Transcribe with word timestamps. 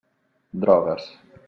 Drogues. 0.65 1.07